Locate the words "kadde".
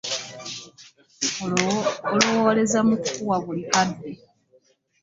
3.71-4.11